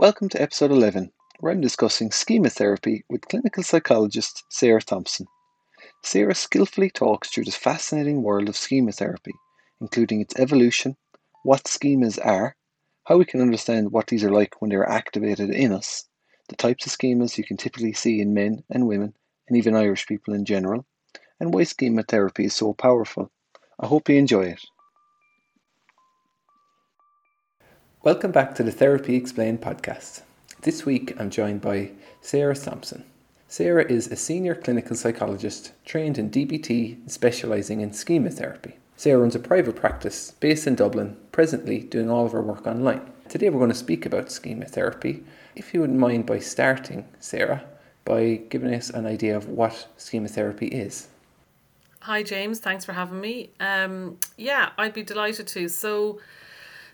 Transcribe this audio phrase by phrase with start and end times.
[0.00, 5.26] Welcome to episode 11, where I'm discussing schema therapy with clinical psychologist Sarah Thompson.
[6.02, 9.34] Sarah skillfully talks through the fascinating world of schema therapy,
[9.78, 10.96] including its evolution,
[11.42, 12.56] what schemas are,
[13.08, 16.08] how we can understand what these are like when they are activated in us,
[16.48, 19.12] the types of schemas you can typically see in men and women,
[19.48, 20.86] and even Irish people in general,
[21.38, 23.30] and why schema therapy is so powerful.
[23.78, 24.64] I hope you enjoy it.
[28.02, 30.22] Welcome back to the Therapy Explained podcast.
[30.62, 31.90] This week I'm joined by
[32.22, 33.04] Sarah Thompson.
[33.46, 38.78] Sarah is a senior clinical psychologist trained in DBT and specialising in schema therapy.
[38.96, 43.02] Sarah runs a private practice based in Dublin, presently doing all of her work online.
[43.28, 45.22] Today we're going to speak about schema therapy.
[45.54, 47.66] If you wouldn't mind by starting, Sarah,
[48.06, 51.08] by giving us an idea of what schema therapy is.
[52.00, 52.60] Hi, James.
[52.60, 53.50] Thanks for having me.
[53.60, 55.68] Um, yeah, I'd be delighted to.
[55.68, 56.18] So,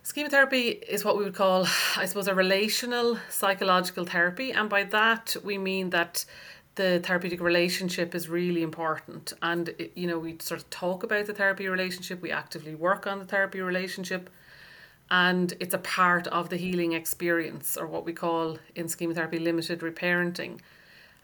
[0.06, 4.52] Schema therapy is what we would call, I suppose, a relational psychological therapy.
[4.52, 6.24] And by that, we mean that
[6.76, 9.32] the therapeutic relationship is really important.
[9.42, 13.04] And, it, you know, we sort of talk about the therapy relationship, we actively work
[13.04, 14.30] on the therapy relationship.
[15.10, 19.40] And it's a part of the healing experience, or what we call in schema therapy
[19.40, 20.60] limited reparenting.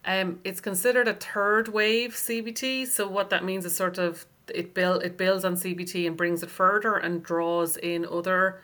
[0.04, 2.88] Um, it's considered a third wave CBT.
[2.88, 6.42] So what that means is sort of it build it builds on CBT and brings
[6.42, 8.60] it further and draws in other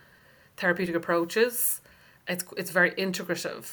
[0.59, 1.81] therapeutic approaches.
[2.27, 3.67] It's it's very integrative.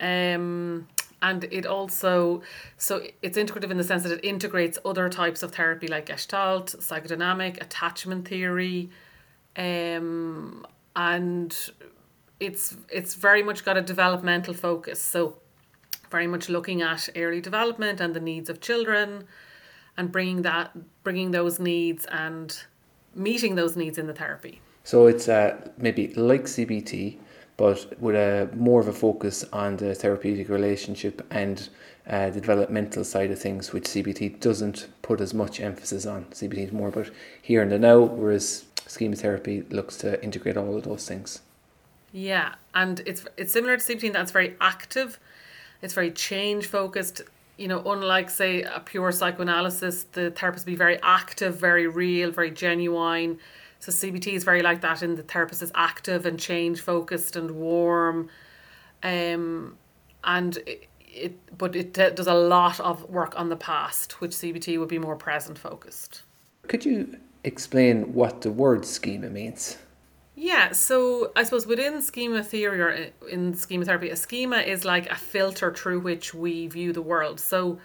[0.00, 0.88] Um,
[1.22, 2.42] and it also
[2.76, 6.74] so it's integrative in the sense that it integrates other types of therapy like gestalt
[6.78, 8.90] psychodynamic attachment theory
[9.56, 11.70] um, and
[12.38, 15.36] it's it's very much got a developmental focus so
[16.10, 19.24] very much looking at early development and the needs of children
[19.96, 20.70] and bringing that
[21.02, 22.64] bringing those needs and
[23.14, 27.18] meeting those needs in the therapy so it's uh, maybe like CBT,
[27.56, 31.68] but with a more of a focus on the therapeutic relationship and
[32.08, 36.24] uh, the developmental side of things, which CBT doesn't put as much emphasis on.
[36.26, 40.76] CBT is more about here and the now, whereas schema therapy looks to integrate all
[40.76, 41.40] of those things.
[42.12, 45.20] Yeah, and it's it's similar to CBT in that it's very active,
[45.82, 47.22] it's very change focused.
[47.56, 52.50] You know, unlike say a pure psychoanalysis, the therapist be very active, very real, very
[52.50, 53.38] genuine
[53.80, 57.50] so CBT is very like that, in the therapist is active and change focused and
[57.50, 58.28] warm,
[59.02, 59.76] um,
[60.22, 64.78] and it, it but it does a lot of work on the past, which CBT
[64.78, 66.22] would be more present focused.
[66.68, 69.78] Could you explain what the word schema means?
[70.36, 75.10] Yeah, so I suppose within schema theory or in schema therapy, a schema is like
[75.10, 77.40] a filter through which we view the world.
[77.40, 77.78] So,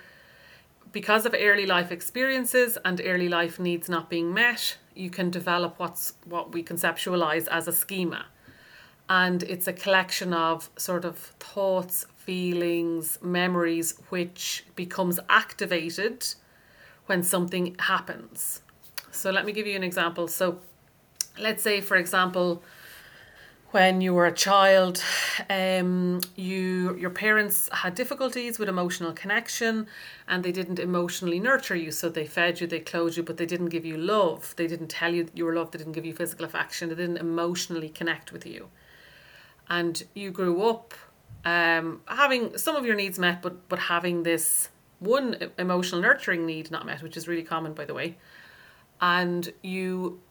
[0.95, 5.77] because of early life experiences and early life needs not being met, you can develop
[5.77, 8.27] what's what we conceptualize as a schema.
[9.09, 16.25] And it's a collection of sort of thoughts, feelings, memories, which becomes activated
[17.07, 18.61] when something happens.
[19.11, 20.29] So let me give you an example.
[20.29, 20.61] So
[21.37, 22.63] let's say, for example,
[23.75, 25.03] when you were a child,
[25.49, 29.85] um, you your parents had difficulties with emotional connection,
[30.29, 31.91] and they didn't emotionally nurture you.
[31.91, 34.53] So they fed you, they clothed you, but they didn't give you love.
[34.55, 35.73] They didn't tell you that you were loved.
[35.73, 36.87] They didn't give you physical affection.
[36.87, 38.69] They didn't emotionally connect with you,
[39.67, 40.93] and you grew up
[41.43, 44.69] um, having some of your needs met, but but having this
[44.99, 48.15] one emotional nurturing need not met, which is really common, by the way,
[49.01, 50.21] and you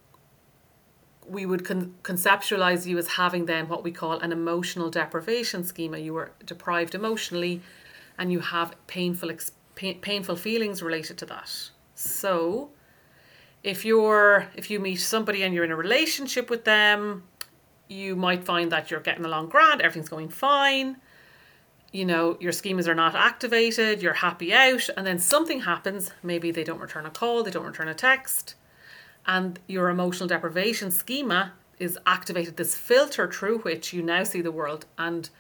[1.26, 5.98] we would con- conceptualize you as having then what we call an emotional deprivation schema.
[5.98, 7.62] You were deprived emotionally,
[8.18, 11.70] and you have painful ex- pain- painful feelings related to that.
[11.94, 12.70] So,
[13.62, 17.24] if you're if you meet somebody and you're in a relationship with them,
[17.88, 20.96] you might find that you're getting along grand, everything's going fine.
[21.92, 26.10] You know, your schemas are not activated, you're happy out, and then something happens.
[26.24, 28.56] Maybe they don't return a call, they don't return a text
[29.26, 34.52] and your emotional deprivation schema is activated this filter through which you now see the
[34.52, 35.30] world and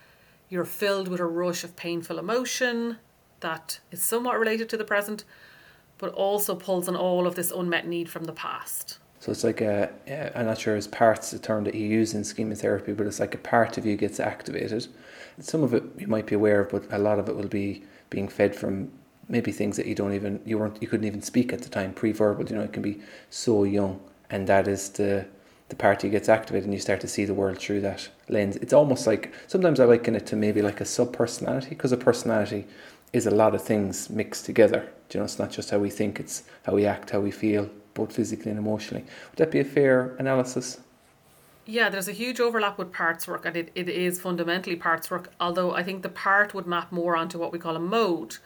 [0.48, 2.98] you're filled with a rush of painful emotion
[3.40, 5.24] that is somewhat related to the present
[5.98, 8.98] but also pulls on all of this unmet need from the past.
[9.20, 9.90] So it's like a
[10.36, 13.20] i'm not sure it's parts the term that you use in schema therapy but it's
[13.20, 14.86] like a part of you gets activated.
[15.40, 17.84] Some of it you might be aware of but a lot of it will be
[18.10, 18.90] being fed from
[19.28, 21.92] maybe things that you don't even you weren't you couldn't even speak at the time
[21.92, 23.00] pre-verbal you know it can be
[23.30, 24.00] so young
[24.30, 25.26] and that is the
[25.70, 28.72] the party gets activated and you start to see the world through that lens it's
[28.72, 32.66] almost like sometimes i liken it to maybe like a sub personality because a personality
[33.12, 35.90] is a lot of things mixed together do you know it's not just how we
[35.90, 39.60] think it's how we act how we feel both physically and emotionally would that be
[39.60, 40.78] a fair analysis
[41.66, 45.30] Yeah, there's a huge overlap with parts work, and it, it is fundamentally parts work.
[45.40, 48.36] Although I think the part would map more onto what we call a mode.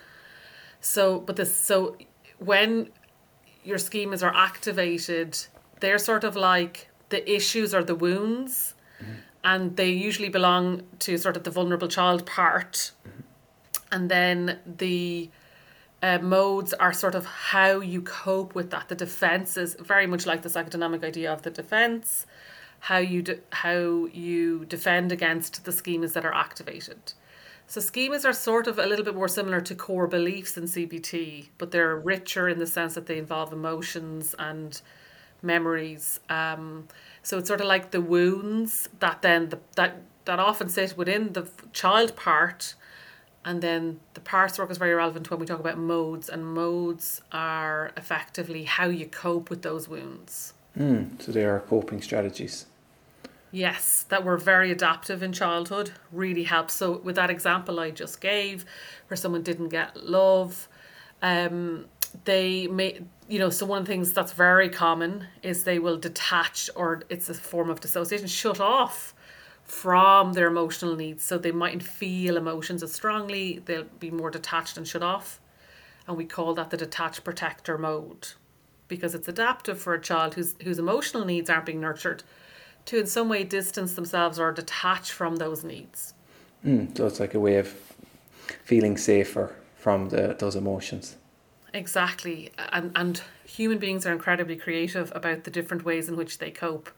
[0.80, 1.96] So, but this so
[2.38, 2.90] when
[3.64, 5.38] your schemas are activated,
[5.80, 8.74] they're sort of like the issues or the wounds,
[9.44, 12.92] and they usually belong to sort of the vulnerable child part,
[13.90, 15.30] and then the
[16.02, 18.88] uh, modes are sort of how you cope with that.
[18.88, 22.26] The defense is very much like the psychodynamic idea of the defense,
[22.80, 27.12] how you de- how you defend against the schemas that are activated.
[27.68, 31.48] So schemas are sort of a little bit more similar to core beliefs in CBT,
[31.58, 34.80] but they're richer in the sense that they involve emotions and
[35.42, 36.18] memories.
[36.30, 36.88] Um,
[37.22, 41.34] so it's sort of like the wounds that then the, that that often sit within
[41.34, 42.74] the child part
[43.44, 47.22] and then the parts work is very relevant when we talk about modes, and modes
[47.32, 50.52] are effectively how you cope with those wounds.
[50.78, 52.66] Mm, so they are coping strategies.
[53.50, 56.74] Yes, that were very adaptive in childhood really helps.
[56.74, 58.66] So, with that example I just gave,
[59.08, 60.68] where someone didn't get love,
[61.22, 61.86] um,
[62.24, 65.96] they may, you know, so one of the things that's very common is they will
[65.96, 69.14] detach, or it's a form of dissociation, shut off
[69.64, 71.24] from their emotional needs.
[71.24, 75.40] So they mightn't feel emotions as strongly, they'll be more detached and shut off.
[76.06, 78.28] And we call that the detached protector mode
[78.88, 82.22] because it's adaptive for a child whose, whose emotional needs aren't being nurtured
[82.86, 86.14] to, in some way, distance themselves or detach from those needs.
[86.64, 87.74] Mm, so it's like a way of
[88.64, 91.16] feeling safer from the, those emotions.
[91.74, 92.50] Exactly.
[92.72, 96.90] And, and human beings are incredibly creative about the different ways in which they cope.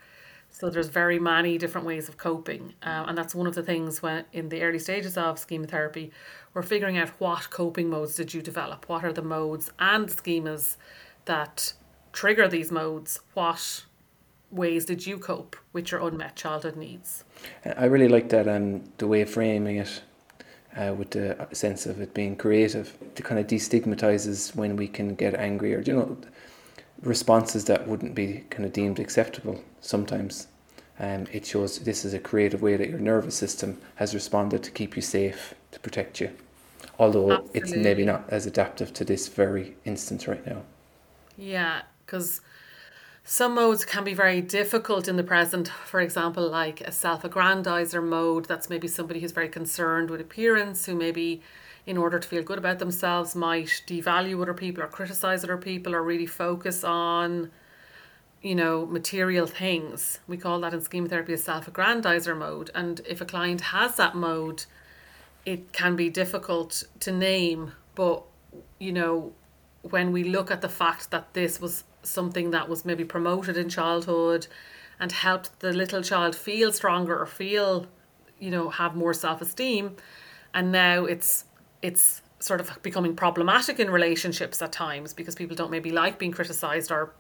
[0.51, 4.03] So there's very many different ways of coping, um, and that's one of the things
[4.03, 6.11] when in the early stages of schema therapy,
[6.53, 10.77] we're figuring out what coping modes did you develop, what are the modes and schemas
[11.27, 11.73] that
[12.13, 13.85] trigger these modes, what
[14.51, 17.25] ways did you cope with your unmet childhood needs.
[17.65, 20.03] I really like that um, the way of framing it.
[20.77, 25.17] Uh, with the sense of it being creative, it kind of destigmatizes when we can
[25.17, 26.17] get angry or you know
[27.03, 30.47] responses that wouldn't be kind of deemed acceptable sometimes.
[31.01, 34.71] Um, it shows this is a creative way that your nervous system has responded to
[34.71, 36.31] keep you safe, to protect you.
[37.01, 37.61] Although Absolutely.
[37.61, 40.63] it's maybe not as adaptive to this very instance right now.
[41.37, 42.43] Yeah, because
[43.33, 45.69] some modes can be very difficult in the present.
[45.69, 50.85] For example, like a self aggrandizer mode, that's maybe somebody who's very concerned with appearance,
[50.87, 51.41] who maybe
[51.87, 55.95] in order to feel good about themselves might devalue other people or criticize other people
[55.95, 57.53] or really focus on
[58.43, 60.19] you know material things.
[60.27, 62.73] We call that in schema therapy a self-aggrandizer mode.
[62.75, 64.65] And if a client has that mode
[65.47, 67.75] it can be difficult to name.
[67.95, 68.25] But
[68.81, 69.35] you know
[69.83, 73.69] when we look at the fact that this was something that was maybe promoted in
[73.69, 74.47] childhood
[74.99, 77.87] and helped the little child feel stronger or feel
[78.39, 79.97] you know have more self-esteem.
[80.55, 81.45] And now it's
[81.83, 86.33] it's sort of becoming problematic in relationships at times because people don't maybe like being
[86.33, 87.13] criticized or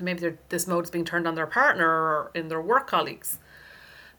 [0.00, 3.38] maybe this mode is being turned on their partner or in their work colleagues.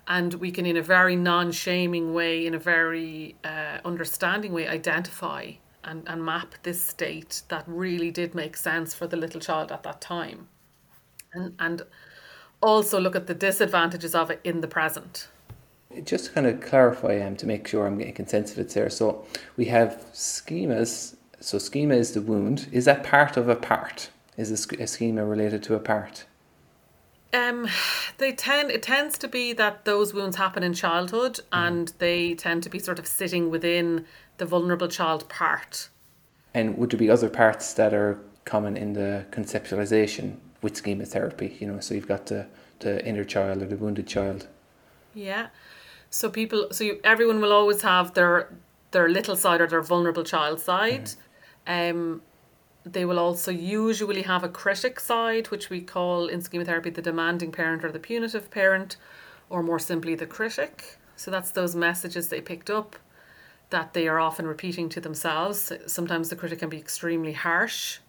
[0.08, 5.54] And we can in a very non-shaming way in a very uh, understanding way identify
[5.84, 9.84] and, and map this state that really did make sense for the little child at
[9.84, 10.48] that time
[11.34, 11.82] and and
[12.62, 15.28] also look at the disadvantages of it in the present
[16.04, 18.90] just to kind of clarify um, to make sure I'm getting consensus of it there.
[18.90, 21.16] So we have schemas.
[21.40, 22.68] So schema is the wound.
[22.72, 24.10] Is that part of a part?
[24.38, 26.26] Is a, a schema related to a part?
[27.34, 27.68] Um,
[28.18, 31.44] they tend it tends to be that those wounds happen in childhood, mm.
[31.52, 34.06] and they tend to be sort of sitting within
[34.38, 35.90] the vulnerable child part.
[36.54, 41.58] And would there be other parts that are common in the conceptualization with schema therapy?
[41.60, 42.48] You know, so you've got the
[42.80, 44.48] the inner child or the wounded child.
[45.14, 45.48] Yeah.
[46.10, 48.54] So people, so you, everyone will always have their
[48.92, 51.12] their little side or their vulnerable child side.
[51.68, 51.92] Mm.
[51.92, 52.22] Um,
[52.86, 57.02] they will also usually have a critic side, which we call in schema therapy the
[57.02, 58.96] demanding parent or the punitive parent,
[59.50, 60.98] or more simply the critic.
[61.18, 62.96] So that's those messages they picked up
[63.70, 65.72] that they are often repeating to themselves.
[65.86, 68.00] Sometimes the critic can be extremely harsh.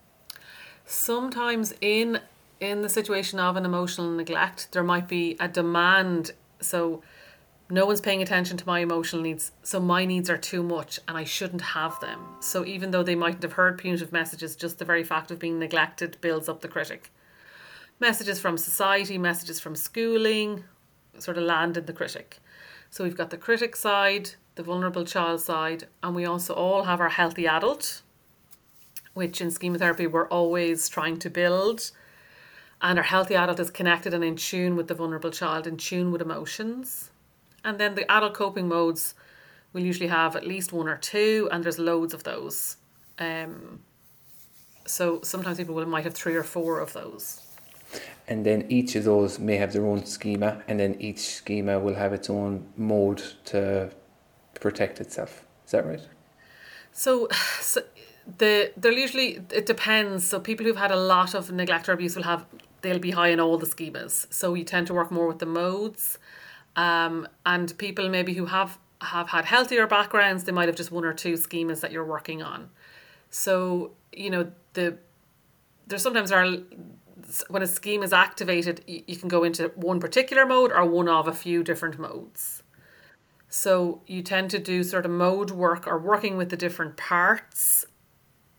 [0.84, 2.20] Sometimes in
[2.60, 6.32] in the situation of an emotional neglect, there might be a demand.
[6.60, 7.02] So
[7.70, 11.16] no one's paying attention to my emotional needs, so my needs are too much and
[11.16, 12.20] I shouldn't have them.
[12.40, 15.58] So even though they mightn't have heard punitive messages, just the very fact of being
[15.58, 17.12] neglected builds up the critic.
[18.00, 20.64] Messages from society, messages from schooling
[21.18, 22.38] sort of land in the critic.
[22.90, 27.00] So we've got the critic side, the vulnerable child side, and we also all have
[27.00, 28.02] our healthy adult,
[29.14, 31.92] which in schema therapy we're always trying to build.
[32.82, 36.10] And our healthy adult is connected and in tune with the vulnerable child, in tune
[36.10, 37.10] with emotions.
[37.64, 39.14] And then the adult coping modes
[39.72, 42.78] will usually have at least one or two, and there's loads of those.
[43.20, 43.78] Um,
[44.86, 47.42] so sometimes people will, might have three or four of those.
[48.26, 51.94] And then each of those may have their own schema, and then each schema will
[51.94, 53.90] have its own mode to
[54.60, 55.44] protect itself.
[55.66, 56.06] Is that right?
[56.92, 57.28] So,
[57.60, 57.82] so
[58.36, 60.26] the they're usually it depends.
[60.26, 62.44] So people who've had a lot of neglect or abuse will have
[62.82, 64.32] they'll be high in all the schemas.
[64.32, 66.18] So you tend to work more with the modes,
[66.76, 71.04] um, and people maybe who have have had healthier backgrounds, they might have just one
[71.04, 72.70] or two schemas that you're working on.
[73.30, 74.98] So you know the
[75.86, 76.46] there's sometimes are
[77.48, 81.28] when a scheme is activated, you can go into one particular mode or one of
[81.28, 82.62] a few different modes.
[83.48, 87.86] So you tend to do sort of mode work or working with the different parts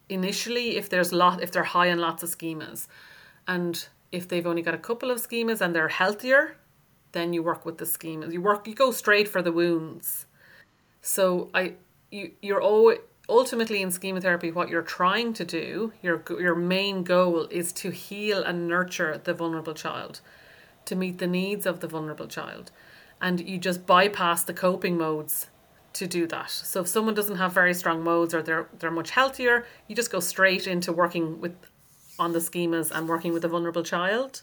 [0.09, 2.87] initially if there's lot if they're high on lots of schemas.
[3.47, 6.57] And if they've only got a couple of schemas and they're healthier,
[7.11, 8.33] then you work with the schemas.
[8.33, 10.25] You work you go straight for the wounds.
[11.01, 11.73] So I
[12.11, 17.03] you you're always ultimately in schema therapy what you're trying to do your your main
[17.03, 20.19] goal is to heal and nurture the vulnerable child
[20.85, 22.71] to meet the needs of the vulnerable child
[23.21, 25.47] and you just bypass the coping modes
[25.93, 26.49] to do that.
[26.49, 30.11] So if someone doesn't have very strong modes or they're they're much healthier you just
[30.11, 31.55] go straight into working with
[32.17, 34.41] on the schemas and working with the vulnerable child.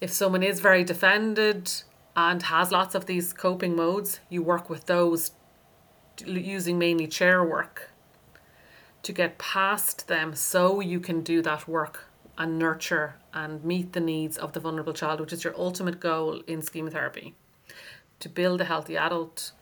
[0.00, 1.70] If someone is very defended
[2.16, 5.32] and has lots of these coping modes you work with those
[6.24, 7.90] using mainly chair work
[9.02, 12.04] to get past them so you can do that work
[12.38, 16.42] and nurture and meet the needs of the vulnerable child, which is your ultimate goal
[16.46, 17.34] in schema therapy
[18.22, 19.52] to build a healthy adult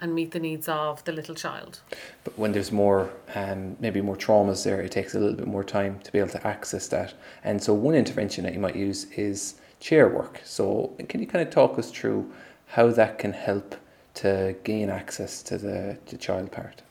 [0.00, 1.80] and meet the needs of the little child.
[2.24, 5.64] But when there's more, um, maybe more traumas there, it takes a little bit more
[5.64, 7.14] time to be able to access that.
[7.44, 10.40] And so, one intervention that you might use is chair work.
[10.44, 12.30] So, can you kind of talk us through
[12.68, 13.76] how that can help
[14.14, 16.82] to gain access to the, the child part?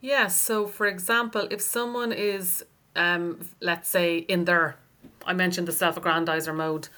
[0.00, 0.38] Yes.
[0.38, 2.64] So, for example, if someone is,
[2.94, 4.76] um, let's say, in their,
[5.24, 6.88] I mentioned the self aggrandizer mode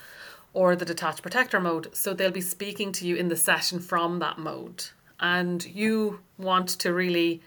[0.57, 1.95] or the detached protector mode.
[1.95, 4.87] So, they'll be speaking to you in the session from that mode.
[5.21, 7.43] And you want to really,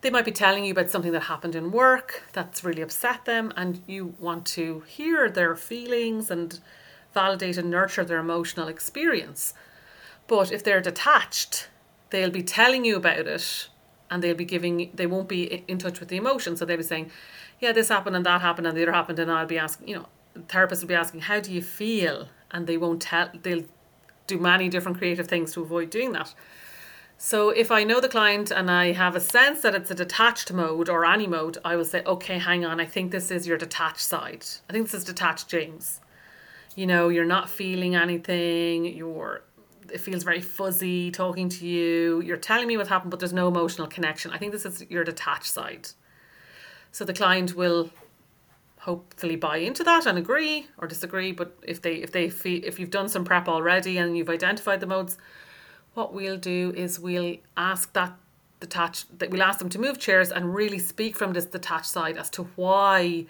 [0.00, 3.52] they might be telling you about something that happened in work that's really upset them,
[3.56, 6.60] and you want to hear their feelings and
[7.12, 9.52] validate and nurture their emotional experience.
[10.28, 11.68] But if they're detached,
[12.10, 13.68] they'll be telling you about it
[14.10, 16.82] and they'll be giving they won't be in touch with the emotion so they'll be
[16.82, 17.10] saying
[17.60, 19.96] yeah this happened and that happened and the other happened and i'll be asking you
[19.96, 23.64] know the therapist will be asking how do you feel and they won't tell they'll
[24.26, 26.34] do many different creative things to avoid doing that
[27.18, 30.52] so if i know the client and i have a sense that it's a detached
[30.52, 33.56] mode or any mode i will say okay hang on i think this is your
[33.56, 36.00] detached side i think this is detached james
[36.74, 39.42] you know you're not feeling anything you're
[39.92, 42.20] it feels very fuzzy talking to you.
[42.22, 44.30] You're telling me what happened, but there's no emotional connection.
[44.30, 45.88] I think this is your detached side.
[46.92, 47.90] So the client will
[48.86, 51.32] hopefully buy into that and agree or disagree.
[51.32, 54.78] But if they if they feel if you've done some prep already and you've identified
[54.80, 55.18] the modes,
[55.94, 58.16] what we'll do is we'll ask that
[58.60, 62.16] detached that we'll ask them to move chairs and really speak from this detached side
[62.16, 63.26] as to why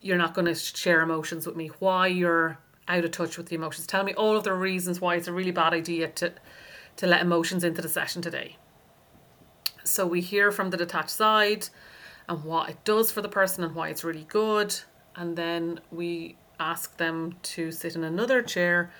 [0.00, 2.58] you're not going to share emotions with me, why you're
[2.88, 3.86] out of touch with the emotions.
[3.86, 6.32] Tell me all of the reasons why it's a really bad idea to
[6.96, 8.56] to let emotions into the session today.
[9.84, 11.68] So we hear from the detached side
[12.32, 14.74] and what it does for the person and why it's really good.
[15.14, 18.90] And then we ask them to sit in another chair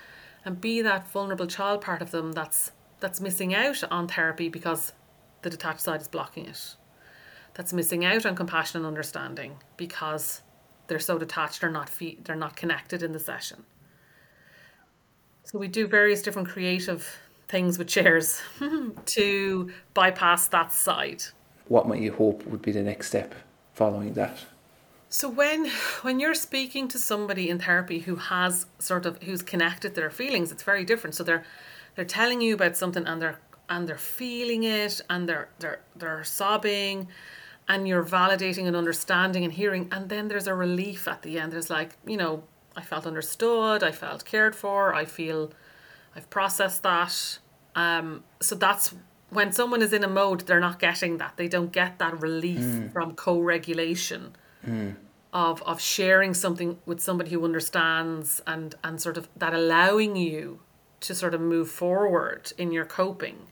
[0.44, 4.92] and be that vulnerable child part of them that's that's missing out on therapy because
[5.40, 6.76] the detached side is blocking it.
[7.54, 10.42] That's missing out on compassion and understanding because
[10.86, 13.64] they're so detached they're not fe- they're not connected in the session.
[15.44, 18.42] So we do various different creative things with chairs
[19.06, 21.22] to bypass that side.
[21.72, 23.34] What might you hope would be the next step
[23.72, 24.36] following that?
[25.08, 25.70] So when
[26.02, 30.52] when you're speaking to somebody in therapy who has sort of who's connected their feelings,
[30.52, 31.14] it's very different.
[31.14, 31.44] So they're
[31.94, 33.38] they're telling you about something and they're
[33.70, 37.08] and they're feeling it and they're they're they're sobbing
[37.66, 41.52] and you're validating and understanding and hearing and then there's a relief at the end.
[41.52, 42.42] There's like, you know,
[42.76, 45.52] I felt understood, I felt cared for, I feel
[46.14, 47.38] I've processed that.
[47.74, 48.94] Um, so that's
[49.32, 51.36] when someone is in a mode, they're not getting that.
[51.36, 52.92] They don't get that relief mm.
[52.92, 54.36] from co regulation.
[54.66, 54.96] Mm.
[55.34, 60.60] Of, of sharing something with somebody who understands and, and sort of that allowing you
[61.00, 63.46] to sort of move forward in your coping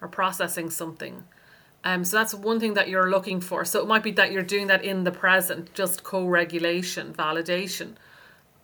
[0.00, 1.24] or processing something
[1.84, 3.64] Um, so that's one thing that you're looking for.
[3.64, 7.94] So it might be that you're doing that in the present, just co-regulation, validation,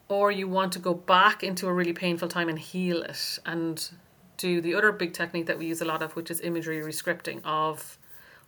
[0.09, 3.91] or you want to go back into a really painful time and heal it and
[4.37, 7.41] do the other big technique that we use a lot of, which is imagery rescripting
[7.45, 7.99] of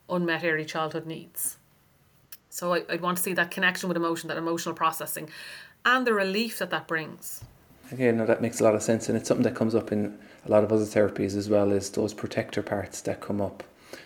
[0.09, 1.59] unmet early childhood needs.
[2.51, 5.31] So I, I'd want to see that connection with emotion, that emotional processing,
[5.85, 7.45] and the relief that that brings.
[7.91, 10.19] Again, no, that makes a lot of sense, and it's something that comes up in
[10.45, 13.63] a lot of other therapies as well as those protector parts that come up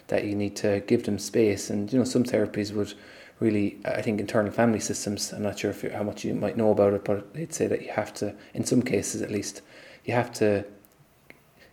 [0.09, 1.71] that you need to give them space.
[1.71, 2.95] And you know, some therapies would
[3.41, 5.33] really, I think, internal family systems.
[5.33, 7.83] I'm not sure if how much you might know about it, but they'd say that
[7.83, 9.63] you have to, in some cases at least,
[10.05, 10.65] you have to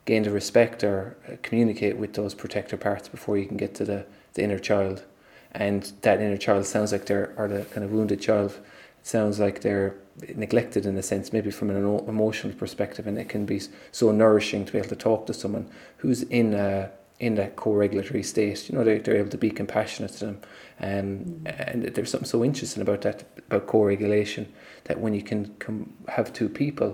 [0.09, 3.85] gain the respect or uh, communicate with those protector parts before you can get to
[3.85, 5.03] the, the inner child.
[5.51, 8.51] And that inner child sounds like they're, or the kind of wounded child,
[8.99, 9.95] it sounds like they're
[10.35, 13.61] neglected in a sense, maybe from an emotional perspective, and it can be
[13.91, 18.23] so nourishing to be able to talk to someone who's in a in that co-regulatory
[18.23, 18.69] state.
[18.69, 20.37] You know, they're, they're able to be compassionate to them,
[20.79, 24.51] um, and there's something so interesting about that about co-regulation
[24.85, 26.91] that when you can come have two people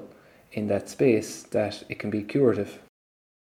[0.51, 2.84] in that space, that it can be curative.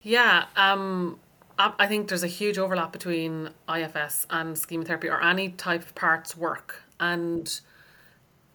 [0.04, 1.20] Yeah, um,
[1.60, 5.94] I think there's a huge overlap between IFS and schema therapy or any type of
[5.94, 7.60] parts work, and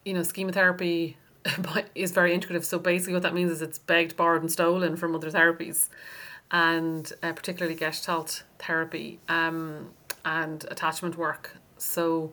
[0.05, 1.17] you know, schema therapy
[1.95, 2.65] is very integrative.
[2.65, 5.89] So basically, what that means is it's begged, borrowed, and stolen from other therapies,
[6.51, 9.91] and uh, particularly Gestalt therapy um,
[10.25, 11.57] and attachment work.
[11.79, 12.33] So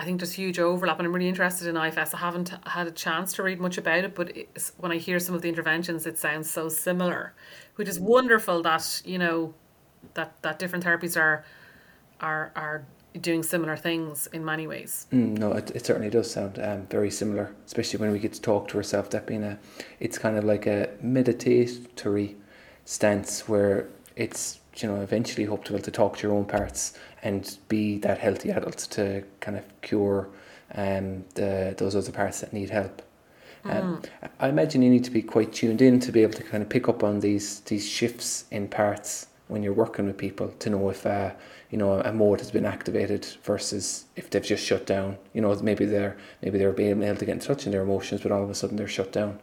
[0.00, 2.14] I think there's huge overlap, and I'm really interested in IFS.
[2.14, 4.32] I haven't had a chance to read much about it, but
[4.78, 7.34] when I hear some of the interventions, it sounds so similar,
[7.74, 9.52] which is wonderful that you know
[10.14, 11.44] that that different therapies are
[12.18, 12.86] are are
[13.20, 15.06] doing similar things in many ways.
[15.12, 18.40] Mm, no, it, it certainly does sound um, very similar, especially when we get to
[18.40, 19.10] talk to ourselves.
[19.10, 19.58] That being a,
[19.98, 22.36] it's kind of like a meditatory
[22.86, 26.46] stance where it's you know eventually hope to be able to talk to your own
[26.46, 30.28] parts and be that healthy adult to kind of cure
[30.74, 33.02] um the those other parts that need help.
[33.64, 34.30] Um, mm.
[34.38, 36.68] I imagine you need to be quite tuned in to be able to kind of
[36.68, 40.88] pick up on these these shifts in parts when you're working with people to know
[40.88, 41.32] if uh,
[41.70, 45.18] you know a mode has been activated versus if they've just shut down.
[45.34, 48.22] You know maybe they're maybe they're being able to get in touch in their emotions,
[48.22, 49.38] but all of a sudden they're shut down.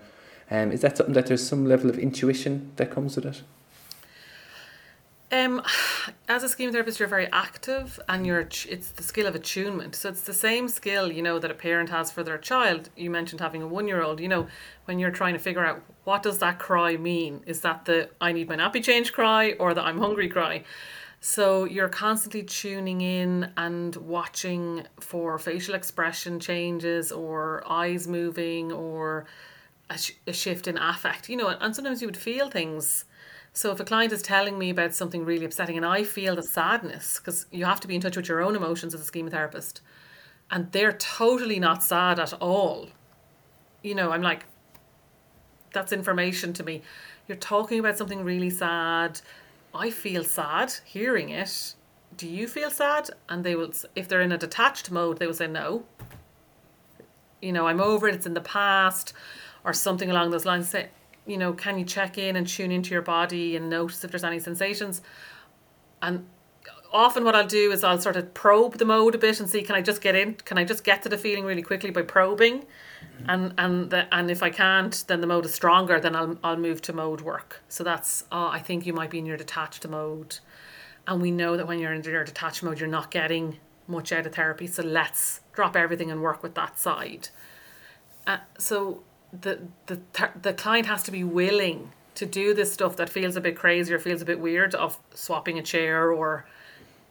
[0.49, 3.41] Um, is that something that there's some level of intuition that comes with it?
[5.31, 5.61] Um,
[6.27, 9.95] as a schema therapist, you're very active, and you're it's the skill of attunement.
[9.95, 12.89] So it's the same skill, you know, that a parent has for their child.
[12.95, 14.19] You mentioned having a one-year-old.
[14.19, 14.47] You know,
[14.85, 17.41] when you're trying to figure out what does that cry mean?
[17.45, 20.63] Is that the I need my nappy change cry or the I'm hungry cry?
[21.19, 29.25] So you're constantly tuning in and watching for facial expression changes or eyes moving or
[29.89, 31.27] a, sh- a shift in affect.
[31.27, 33.05] You know, and sometimes you would feel things
[33.57, 36.43] so if a client is telling me about something really upsetting and I feel the
[36.43, 39.31] sadness, because you have to be in touch with your own emotions as a schema
[39.31, 39.81] therapist,
[40.51, 42.89] and they're totally not sad at all,
[43.81, 44.45] you know, I'm like,
[45.73, 46.83] that's information to me.
[47.27, 49.21] You're talking about something really sad.
[49.73, 51.73] I feel sad hearing it.
[52.15, 53.09] Do you feel sad?
[53.27, 55.83] And they will, if they're in a detached mode, they will say no.
[57.41, 58.13] You know, I'm over it.
[58.13, 59.13] It's in the past,
[59.63, 60.69] or something along those lines.
[60.69, 60.89] Say,
[61.27, 64.23] you know, can you check in and tune into your body and notice if there's
[64.23, 65.01] any sensations?
[66.01, 66.25] And
[66.91, 69.61] often what I'll do is I'll sort of probe the mode a bit and see
[69.61, 72.01] can I just get in can I just get to the feeling really quickly by
[72.01, 73.29] probing mm-hmm.
[73.29, 76.57] and and the, and if I can't then the mode is stronger then I'll I'll
[76.57, 79.87] move to mode work so that's oh, I think you might be in your detached
[79.87, 80.39] mode
[81.07, 84.25] and we know that when you're in your detached mode you're not getting much out
[84.25, 87.29] of therapy so let's drop everything and work with that side
[88.25, 89.99] uh, so the the
[90.41, 93.93] the client has to be willing to do this stuff that feels a bit crazy
[93.93, 96.45] or feels a bit weird of swapping a chair or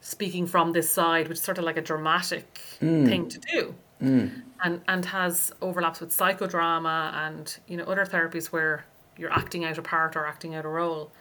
[0.01, 3.07] speaking from this side, which is sort of like a dramatic mm.
[3.07, 3.75] thing to do.
[4.01, 4.41] Mm.
[4.63, 8.85] And and has overlaps with psychodrama and you know other therapies where
[9.17, 11.11] you're acting out a part or acting out a role.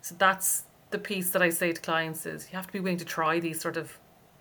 [0.00, 2.98] So that's the piece that I say to clients is you have to be willing
[2.98, 3.98] to try these sort of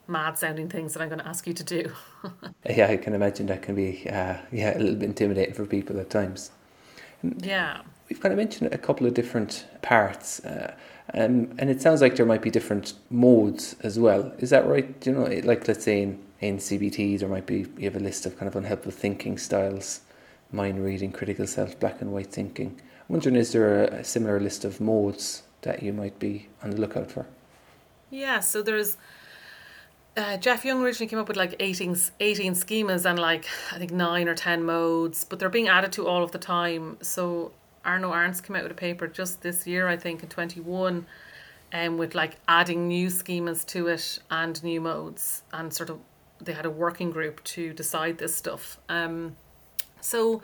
[0.07, 1.91] mad sounding things that I'm going to ask you to do.
[2.69, 5.99] yeah, I can imagine that can be uh, yeah a little bit intimidating for people
[5.99, 6.51] at times.
[7.23, 7.81] Yeah.
[8.09, 10.73] We've kind of mentioned a couple of different parts, uh,
[11.13, 14.33] um, and it sounds like there might be different modes as well.
[14.39, 14.93] Is that right?
[15.05, 18.25] You know, like let's say in, in CBT, there might be you have a list
[18.25, 20.01] of kind of unhelpful thinking styles,
[20.51, 22.81] mind reading, critical self, black and white thinking.
[23.07, 26.71] I'm wondering, is there a, a similar list of modes that you might be on
[26.71, 27.27] the lookout for?
[28.09, 28.97] Yeah, so there's
[30.17, 33.91] uh, Jeff Young originally came up with like 18, 18 schemas and like I think
[33.91, 36.97] nine or ten modes, but they're being added to all of the time.
[37.01, 37.53] So
[37.85, 41.05] Arnoud Arntz came out with a paper just this year, I think, in 21,
[41.71, 45.99] and with like adding new schemas to it and new modes and sort of
[46.41, 48.79] they had a working group to decide this stuff.
[48.89, 49.37] Um,
[50.01, 50.41] so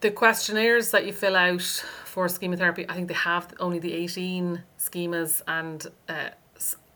[0.00, 3.92] the questionnaires that you fill out for schema therapy, I think they have only the
[3.92, 6.30] 18 schemas and uh,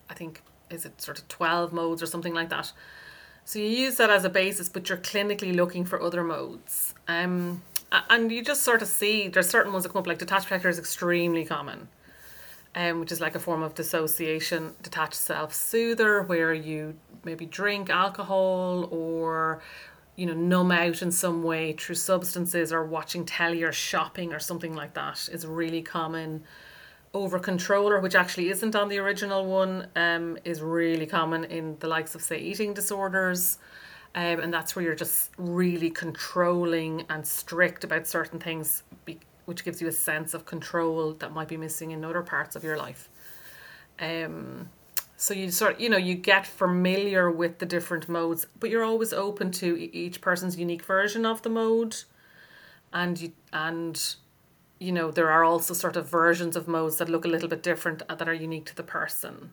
[0.08, 0.42] I think
[0.74, 2.72] is it sort of 12 modes or something like that.
[3.44, 6.94] So you use that as a basis, but you're clinically looking for other modes.
[7.08, 7.62] Um,
[8.10, 10.68] and you just sort of see there's certain ones that come up, like detached protector
[10.68, 11.88] is extremely common,
[12.74, 17.90] um, which is like a form of dissociation, detached self soother, where you maybe drink
[17.90, 19.62] alcohol or
[20.16, 24.38] you know numb out in some way through substances or watching telly or shopping or
[24.38, 26.42] something like that is really common
[27.14, 31.86] over controller which actually isn't on the original one um, is really common in the
[31.86, 33.58] likes of say eating disorders.
[34.16, 39.64] Um, and that's where you're just really controlling and strict about certain things be, which
[39.64, 42.76] gives you a sense of control that might be missing in other parts of your
[42.76, 43.08] life.
[43.98, 44.68] Um,
[45.16, 48.82] so you sort of, you know you get familiar with the different modes but you're
[48.82, 51.96] always open to each person's unique version of the mode.
[52.92, 54.16] And you and
[54.78, 57.62] you know there are also sort of versions of modes that look a little bit
[57.62, 59.52] different uh, that are unique to the person.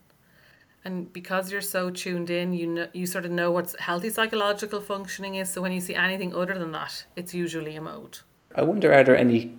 [0.84, 4.82] And because you're so tuned in you know you sort of know what healthy psychological
[4.82, 5.50] functioning is.
[5.50, 8.20] So when you see anything other than that it's usually a mode.
[8.56, 9.58] I wonder are there any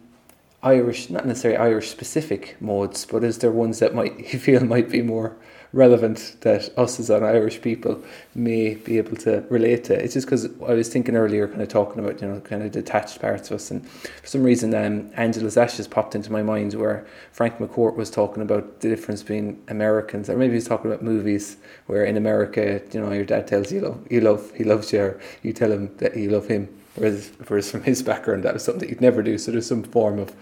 [0.63, 4.89] irish not necessarily irish specific modes but is there ones that might you feel might
[4.89, 5.37] be more
[5.73, 8.03] relevant that us as an Irish people
[8.35, 9.95] may be able to relate to.
[9.95, 12.73] It's just because I was thinking earlier, kind of talking about you know kind of
[12.73, 16.75] detached parts of us, and for some reason, um, Angela's Ashes popped into my mind
[16.75, 20.91] where Frank McCourt was talking about the difference between Americans, or maybe he was talking
[20.91, 21.57] about movies
[21.87, 25.01] where in America, you know, your dad tells you love, you love, he loves you,
[25.01, 26.69] or you tell him that you love him.
[26.95, 29.39] Whereas, whereas from his background, that was something that you'd never do.
[29.39, 30.35] So there's some form of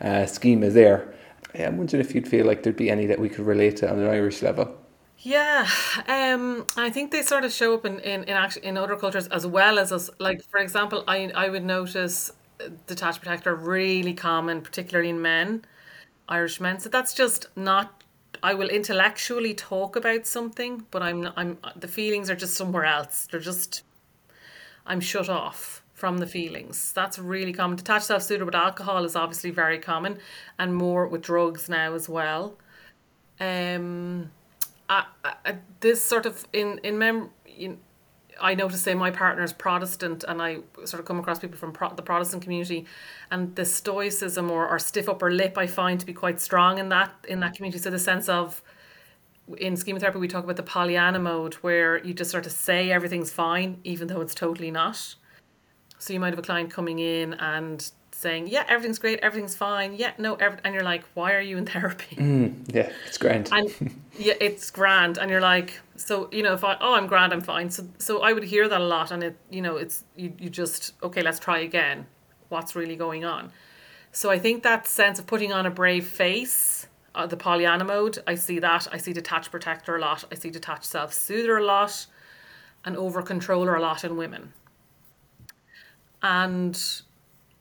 [0.00, 1.12] uh, schema there.
[1.54, 3.98] I'm wondering if you'd feel like there'd be any that we could relate to on
[3.98, 4.76] an Irish level.
[5.18, 5.68] Yeah,
[6.08, 9.28] um, I think they sort of show up in in in, act- in other cultures
[9.28, 10.10] as well as us.
[10.18, 12.32] Like for example, I I would notice
[12.86, 15.64] detached protector really common, particularly in men,
[16.28, 16.80] Irish men.
[16.80, 18.02] So that's just not.
[18.42, 22.84] I will intellectually talk about something, but I'm not, I'm the feelings are just somewhere
[22.84, 23.28] else.
[23.30, 23.82] They're just
[24.86, 26.92] I'm shut off from the feelings.
[26.94, 27.76] That's really common.
[27.76, 30.18] Detached self soother with alcohol is obviously very common,
[30.58, 32.58] and more with drugs now as well.
[33.38, 34.32] Um
[34.88, 37.78] I, I, this sort of in in mem in,
[38.40, 41.72] I notice say my partner is Protestant and I sort of come across people from
[41.72, 42.84] Pro- the Protestant community
[43.30, 46.88] and the stoicism or, or stiff upper lip I find to be quite strong in
[46.88, 48.60] that in that community so the sense of
[49.56, 52.90] in schema therapy we talk about the Pollyanna mode where you just sort of say
[52.90, 55.14] everything's fine even though it's totally not
[56.02, 59.94] so you might have a client coming in and saying, "Yeah, everything's great, everything's fine."
[59.94, 63.48] Yeah, no, every, and you're like, "Why are you in therapy?" Mm, yeah, it's grand.
[63.52, 67.32] And yeah, it's grand, and you're like, so you know, if I oh I'm grand,
[67.32, 67.70] I'm fine.
[67.70, 70.50] So so I would hear that a lot, and it you know it's you you
[70.50, 72.06] just okay, let's try again.
[72.48, 73.52] What's really going on?
[74.10, 78.18] So I think that sense of putting on a brave face, uh, the Pollyanna mode,
[78.26, 78.88] I see that.
[78.90, 80.24] I see detached protector a lot.
[80.32, 82.06] I see detached self soother a lot,
[82.84, 84.52] and over controller a lot in women.
[86.22, 86.80] And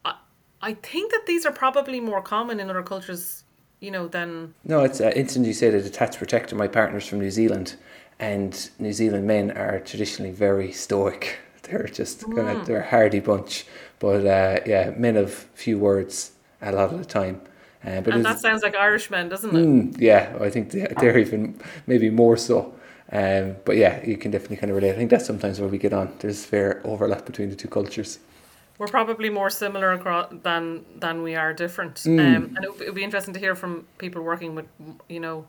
[0.05, 0.15] I
[0.61, 3.43] I think that these are probably more common in other cultures,
[3.79, 4.53] you know, than.
[4.63, 6.55] No, it's uh, interesting you say that the detached protector.
[6.55, 7.75] My partner's from New Zealand,
[8.19, 11.39] and New Zealand men are traditionally very stoic.
[11.63, 12.35] They're just mm.
[12.35, 13.65] kind of they're a hardy bunch,
[13.99, 17.41] but uh, yeah, men of few words a lot of the time.
[17.85, 19.65] Uh, but and that sounds like Irishmen, doesn't it?
[19.65, 22.73] Mm, yeah, I think they're even maybe more so.
[23.11, 24.91] Um, but yeah, you can definitely kind of relate.
[24.91, 26.13] I think that's sometimes where we get on.
[26.19, 28.19] There's fair overlap between the two cultures
[28.81, 31.97] we're probably more similar across than than we are different.
[31.97, 32.19] Mm.
[32.19, 34.65] Um, and it would be interesting to hear from people working with,
[35.07, 35.45] you know,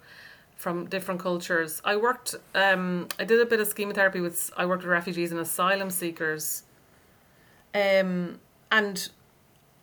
[0.56, 1.80] from different cultures.
[1.82, 5.32] I worked, um, I did a bit of schema therapy with, I worked with refugees
[5.32, 6.64] and asylum seekers.
[7.74, 8.38] Um,
[8.70, 9.08] and,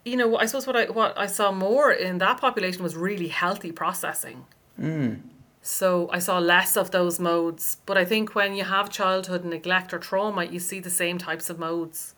[0.05, 3.29] you know, I suppose what I what I saw more in that population was really
[3.29, 4.45] healthy processing.
[4.79, 5.21] Mm.
[5.63, 7.77] So I saw less of those modes.
[7.87, 11.49] But I think when you have childhood neglect or trauma, you see the same types
[11.49, 12.13] of modes.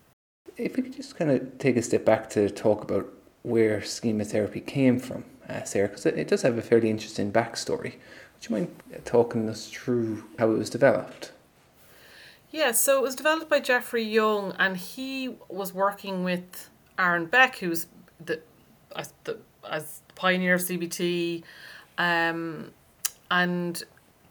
[0.61, 4.23] If we could just kind of take a step back to talk about where schema
[4.23, 7.93] therapy came from, uh, Sarah, because it, it does have a fairly interesting backstory.
[7.93, 11.31] Would you mind talking us through how it was developed?
[12.51, 16.69] Yeah, so it was developed by Jeffrey Young, and he was working with
[16.99, 17.87] Aaron Beck, who's
[18.23, 18.41] the
[18.95, 21.43] as the as pioneer of CBT,
[21.97, 22.71] um,
[23.31, 23.83] and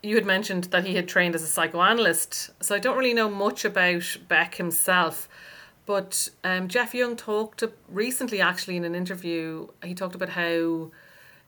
[0.02, 2.50] you had mentioned that he had trained as a psychoanalyst.
[2.62, 5.28] So I don't really know much about Beck himself,
[5.90, 10.92] but um, Jeff Young talked recently, actually, in an interview, he talked about how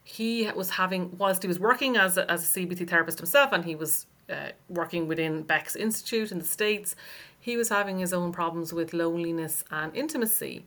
[0.02, 3.64] he was having whilst he was working as a, as a CBT therapist himself, and
[3.64, 6.96] he was uh, working within Beck's Institute in the States,
[7.38, 10.64] he was having his own problems with loneliness and intimacy.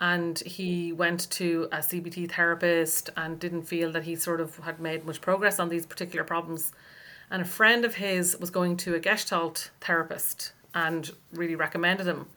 [0.00, 4.80] And he went to a CBT therapist and didn't feel that he sort of had
[4.80, 6.72] made much progress on these particular problems.
[7.30, 12.28] And a friend of his was going to a Gestalt therapist and really recommended him.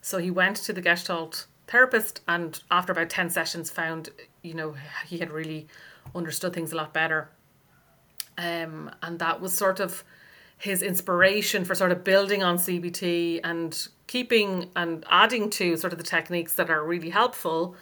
[0.00, 4.10] So he went to the Gestalt therapist and after about 10 sessions found,
[4.42, 4.74] you know,
[5.06, 5.68] he had really
[6.14, 7.30] understood things a lot better.
[8.38, 10.02] Um, and that was sort of
[10.56, 15.98] his inspiration for sort of building on CBT and keeping and adding to sort of
[15.98, 17.76] the techniques that are really helpful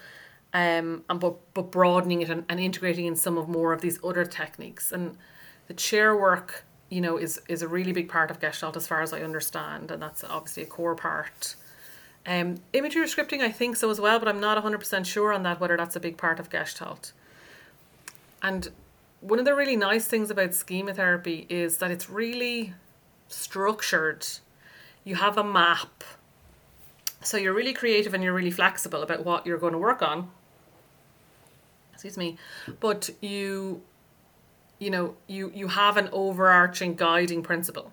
[0.52, 3.98] um, and but, but broadening it and, and integrating in some of more of these
[4.02, 4.92] other techniques.
[4.92, 5.16] And
[5.66, 9.02] the chair work, you know, is, is a really big part of Gestalt as far
[9.02, 11.54] as I understand, and that's obviously a core part.
[12.29, 15.61] Um, imagery scripting, I think so as well, but I'm not 100% sure on that,
[15.61, 17.12] whether that's a big part of Gestalt.
[18.43, 18.69] And
[19.23, 22.75] one of the really nice things about schema therapy is that it's really
[23.29, 24.27] structured.
[25.05, 26.05] You have a map.
[27.23, 30.31] So you're really creative and you're really flexible about what you're going to work on.
[31.95, 32.37] Excuse me.
[32.79, 33.81] But you
[34.79, 37.91] you know, you you have an overarching guiding principle.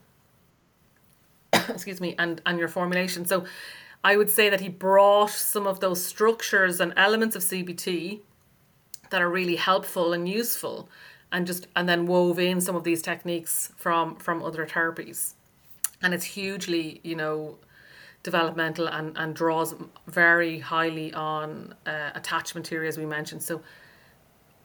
[1.54, 3.26] Excuse me, and and your formulation.
[3.26, 3.45] So
[4.06, 8.20] I would say that he brought some of those structures and elements of CBT
[9.10, 10.88] that are really helpful and useful
[11.32, 15.34] and just and then wove in some of these techniques from from other therapies.
[16.04, 17.58] And it's hugely you know
[18.22, 19.74] developmental and and draws
[20.06, 23.41] very highly on uh, attachment theory as we mentioned.
[23.41, 23.63] So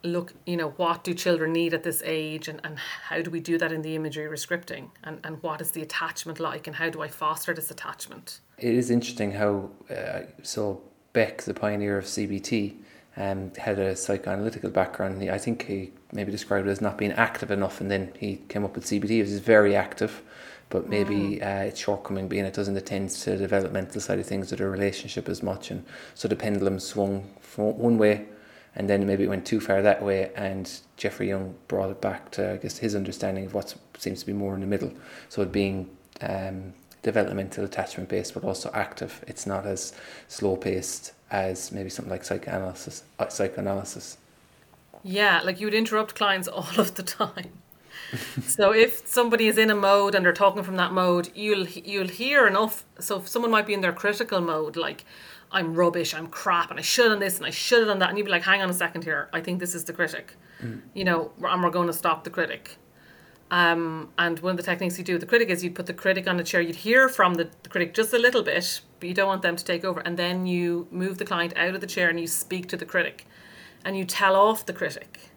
[0.02, 3.40] look you know what do children need at this age and, and how do we
[3.40, 4.90] do that in the imagery rescripting?
[5.02, 8.74] And, and what is the attachment like and how do i foster this attachment it
[8.74, 12.74] is interesting how uh, so beck the pioneer of cbt
[13.16, 15.20] um, had a psychoanalytical background.
[15.20, 18.36] He, I think he maybe described it as not being active enough, and then he
[18.48, 19.08] came up with CBT.
[19.08, 20.22] He was very active,
[20.68, 21.42] but maybe mm.
[21.42, 24.68] uh, its shortcoming being it doesn't attend to the developmental side of things or the
[24.68, 28.26] relationship as much, and so the pendulum swung from one way,
[28.76, 32.30] and then maybe it went too far that way, and Jeffrey Young brought it back
[32.32, 34.92] to I guess his understanding of what seems to be more in the middle.
[35.28, 39.24] So it being um, developmental attachment based, but also active.
[39.26, 39.94] It's not as
[40.28, 43.04] slow paced as maybe something like psychoanalysis.
[43.18, 44.18] Uh, psychoanalysis.
[45.02, 47.50] Yeah, like you would interrupt clients all of the time.
[48.46, 52.08] so if somebody is in a mode and they're talking from that mode, you'll you'll
[52.08, 52.84] hear enough.
[52.98, 55.04] So if someone might be in their critical mode, like
[55.52, 57.98] I'm rubbish, I'm crap, and I should have done this and I should have done
[58.00, 59.92] that, and you'd be like, hang on a second here, I think this is the
[59.92, 60.80] critic, mm.
[60.94, 62.76] you know, and we're going to stop the critic.
[63.50, 65.92] Um, and one of the techniques you do with the critic is you put the
[65.92, 66.60] critic on a chair.
[66.60, 69.56] You'd hear from the, the critic just a little bit, but you don't want them
[69.56, 70.00] to take over.
[70.00, 72.84] And then you move the client out of the chair and you speak to the
[72.84, 73.26] critic,
[73.84, 75.30] and you tell off the critic.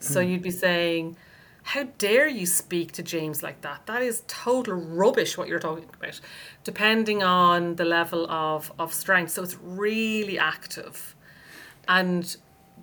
[0.00, 0.30] So mm.
[0.30, 1.16] you'd be saying,
[1.62, 3.86] "How dare you speak to James like that?
[3.86, 5.38] That is total rubbish.
[5.38, 6.20] What you're talking about."
[6.62, 11.16] Depending on the level of of strength, so it's really active,
[11.88, 12.36] and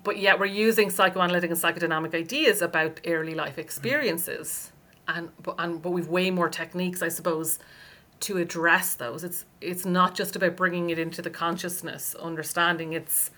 [0.04, 4.70] but yet we're using psychoanalytic and psychodynamic ideas about early life experiences.
[5.08, 7.58] And but and but we've way more techniques i suppose
[8.20, 9.24] to address those.
[9.24, 12.92] It's it's not just about bringing it into the consciousness understanding.
[12.92, 13.30] It's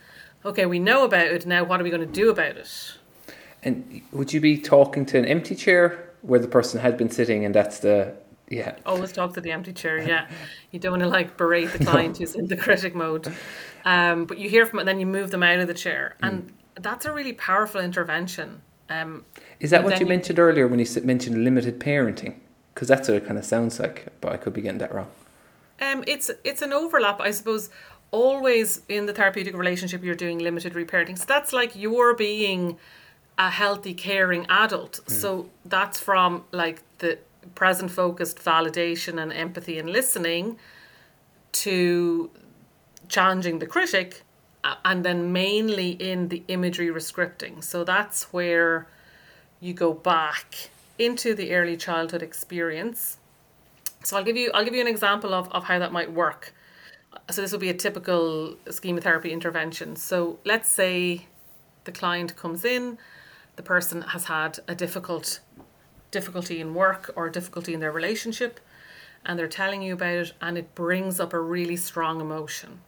[0.44, 2.92] okay we know about it now what are we going to do about it?
[3.62, 7.44] And would you be talking to an empty chair where the person had been sitting
[7.44, 8.14] and that's the
[8.48, 8.76] yeah.
[8.86, 10.28] Always talk to the empty chair yeah.
[10.70, 12.18] You don't want to like berate the client no.
[12.20, 13.32] who's in the critic mode.
[13.84, 16.16] Um, but you hear from it and then you move them out of the chair.
[16.22, 18.62] And mm that's a really powerful intervention.
[18.88, 19.24] Um,
[19.60, 22.34] Is that what you, mentioned earlier when you mentioned limited parenting?
[22.72, 25.10] Because that's what it kind of sounds like, but I could be getting that wrong.
[25.80, 27.70] Um, it's it's an overlap, I suppose.
[28.12, 31.18] Always in the therapeutic relationship, you're doing limited reparenting.
[31.18, 32.78] So that's like you're being
[33.36, 35.00] a healthy, caring adult.
[35.04, 35.10] Mm.
[35.10, 37.18] So that's from like the
[37.54, 40.58] present focused validation and empathy and listening
[41.52, 42.30] to
[43.08, 44.22] challenging the critic
[44.84, 47.62] and then mainly in the imagery rescripting.
[47.62, 48.86] So that's where
[49.60, 53.18] you go back into the early childhood experience.
[54.02, 56.54] So I'll give you I'll give you an example of, of how that might work.
[57.30, 59.96] So this will be a typical schema therapy intervention.
[59.96, 61.26] So let's say
[61.84, 62.98] the client comes in,
[63.56, 65.40] the person has had a difficult
[66.10, 68.60] difficulty in work or difficulty in their relationship
[69.24, 72.80] and they're telling you about it and it brings up a really strong emotion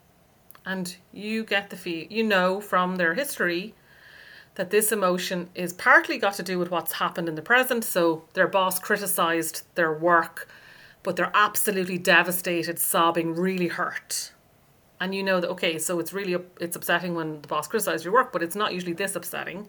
[0.69, 3.75] and you get the feel you know from their history
[4.57, 8.25] that this emotion is partly got to do with what's happened in the present so
[8.35, 10.47] their boss criticized their work
[11.03, 14.33] but they're absolutely devastated sobbing really hurt
[15.01, 18.13] and you know that okay so it's really it's upsetting when the boss criticizes your
[18.13, 19.69] work but it's not usually this upsetting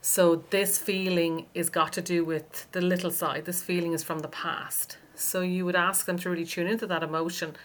[0.00, 3.44] So this feeling is got to do with the little side.
[3.44, 4.98] This feeling is from the past.
[5.14, 7.56] So you would ask them to really tune into that emotion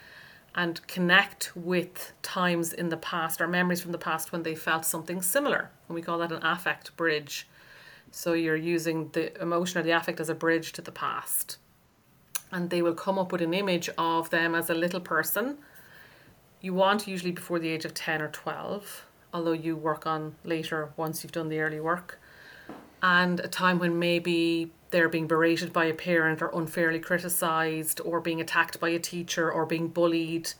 [0.53, 4.85] and connect with times in the past or memories from the past when they felt
[4.85, 5.69] something similar.
[5.87, 7.47] And we call that an affect bridge.
[8.11, 11.57] So you're using the emotion or the affect as a bridge to the past.
[12.51, 15.57] And they will come up with an image of them as a little person.
[16.59, 20.91] You want usually before the age of 10 or 12, although you work on later
[20.97, 22.19] once you've done the early work.
[23.01, 28.21] And a time when maybe they're being berated by a parent or unfairly criticized or
[28.21, 30.53] being attacked by a teacher or being bullied.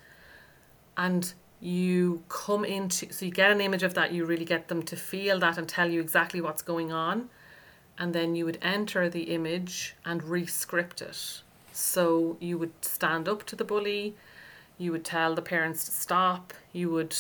[0.97, 4.83] And you come into, so you get an image of that, you really get them
[4.83, 7.29] to feel that and tell you exactly what's going on
[8.01, 11.41] and then you would enter the image and re-script it.
[11.71, 14.15] So you would stand up to the bully,
[14.79, 17.15] you would tell the parents to stop, you would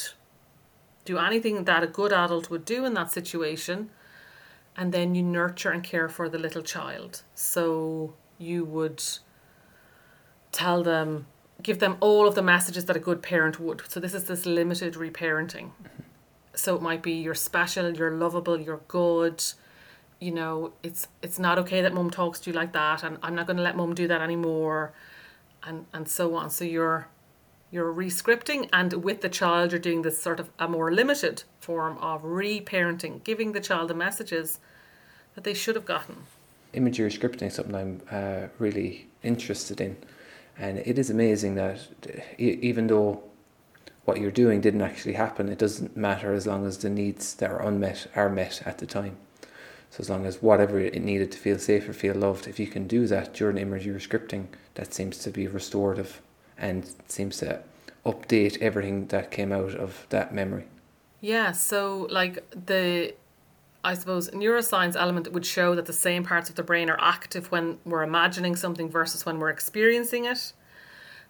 [1.05, 3.91] do anything that a good adult would do in that situation,
[4.75, 7.23] and then you nurture and care for the little child.
[7.35, 9.03] So you would
[10.51, 11.27] tell them,
[11.61, 13.81] give them all of the messages that a good parent would.
[13.89, 15.71] So this is this limited reparenting.
[16.53, 19.43] So it might be you're special, you're lovable, you're good,
[20.19, 23.33] you know, it's it's not okay that mum talks to you like that, and I'm
[23.33, 24.93] not going to let mum do that anymore,
[25.63, 26.51] and and so on.
[26.51, 27.07] So you're
[27.71, 31.97] you're rescripting, and with the child, you're doing this sort of a more limited form
[31.99, 34.59] of reparenting, giving the child the messages
[35.35, 36.17] that they should have gotten.
[36.73, 39.95] Imagery rescripting is something I'm uh, really interested in,
[40.57, 41.79] and it is amazing that
[42.37, 43.23] even though
[44.03, 47.49] what you're doing didn't actually happen, it doesn't matter as long as the needs that
[47.49, 49.15] are unmet are met at the time.
[49.91, 52.67] So as long as whatever it needed to feel safe or feel loved, if you
[52.67, 56.21] can do that during imagery rescripting, that seems to be restorative
[56.61, 57.61] and seems to
[58.05, 60.65] update everything that came out of that memory.
[61.19, 63.13] Yeah, so like the
[63.83, 67.51] I suppose neuroscience element would show that the same parts of the brain are active
[67.51, 70.53] when we're imagining something versus when we're experiencing it.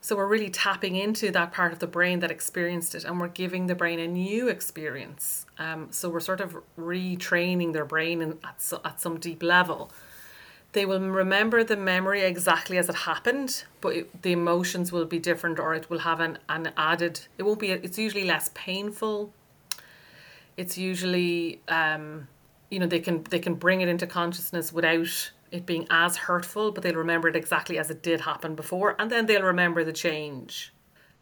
[0.01, 3.29] So we're really tapping into that part of the brain that experienced it and we're
[3.29, 5.45] giving the brain a new experience.
[5.59, 9.91] Um, so we're sort of retraining their brain in, at, so, at some deep level.
[10.73, 15.19] They will remember the memory exactly as it happened, but it, the emotions will be
[15.19, 19.33] different or it will have an, an added, it won't be, it's usually less painful.
[20.55, 22.27] It's usually, um,
[22.69, 26.71] you know, they can, they can bring it into consciousness without it being as hurtful,
[26.71, 29.93] but they'll remember it exactly as it did happen before, and then they'll remember the
[29.93, 30.73] change.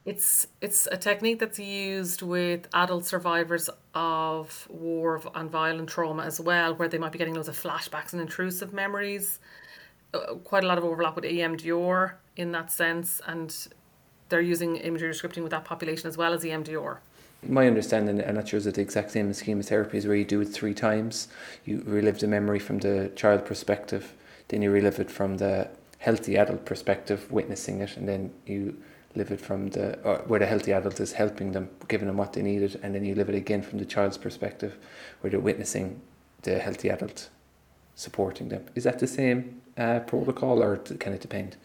[0.05, 6.39] It's it's a technique that's used with adult survivors of war and violent trauma as
[6.39, 9.39] well, where they might be getting loads of flashbacks and intrusive memories.
[10.13, 13.67] Uh, quite a lot of overlap with EMDR in that sense, and
[14.29, 16.97] they're using imagery rescripting with that population as well as EMDR.
[17.47, 20.15] My understanding, I'm not sure is it the exact same as schema therapy, is where
[20.15, 21.27] you do it three times.
[21.65, 24.13] You relive the memory from the child perspective,
[24.47, 28.77] then you relive it from the healthy adult perspective, witnessing it, and then you
[29.15, 32.41] live it from the where the healthy adult is helping them, giving them what they
[32.41, 34.77] needed, and then you live it again from the child's perspective,
[35.21, 36.01] where they're witnessing
[36.43, 37.29] the healthy adult
[37.95, 38.65] supporting them.
[38.75, 41.57] Is that the same uh, protocol, or can it depend?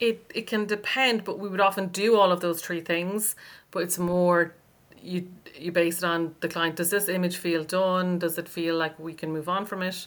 [0.00, 3.36] It it can depend, but we would often do all of those three things.
[3.70, 4.54] But it's more
[5.00, 6.76] you you base it on the client.
[6.76, 8.18] Does this image feel done?
[8.18, 10.06] Does it feel like we can move on from it?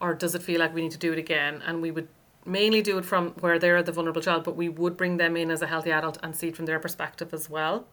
[0.00, 1.62] or does it feel like we need to do it again?
[1.66, 2.08] And we would
[2.48, 5.50] mainly do it from where they're the vulnerable child, but we would bring them in
[5.50, 7.86] as a healthy adult and see it from their perspective as well.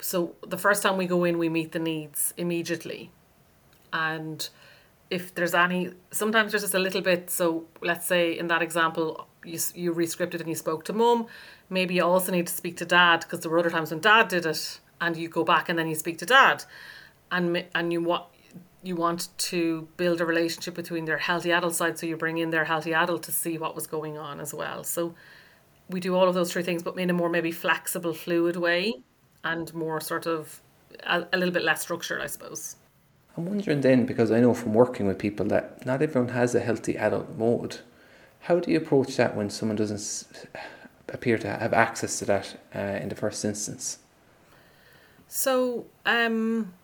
[0.00, 3.10] So the first time we go in, we meet the needs immediately.
[3.92, 4.48] And
[5.10, 7.30] if there's any, sometimes there's just a little bit.
[7.30, 11.26] So let's say in that example, you, you rescripted and you spoke to mum.
[11.68, 14.28] Maybe you also need to speak to dad because there were other times when dad
[14.28, 16.64] did it and you go back and then you speak to dad.
[17.30, 18.24] And, and you want
[18.82, 22.50] you want to build a relationship between their healthy adult side, so you bring in
[22.50, 24.82] their healthy adult to see what was going on as well.
[24.82, 25.14] So
[25.88, 28.94] we do all of those three things, but in a more maybe flexible, fluid way,
[29.44, 30.60] and more sort of
[31.04, 32.76] a, a little bit less structured, I suppose.
[33.36, 36.60] I'm wondering then, because I know from working with people that not everyone has a
[36.60, 37.78] healthy adult mode.
[38.40, 40.48] How do you approach that when someone doesn't
[41.08, 43.98] appear to have access to that uh, in the first instance?
[45.28, 46.74] So, um,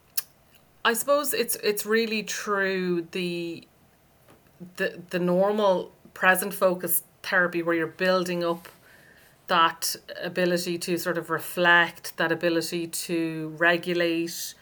[0.88, 3.68] I suppose it's it's really true the
[4.76, 8.70] the the normal present focus therapy where you're building up
[9.48, 14.54] that ability to sort of reflect, that ability to regulate,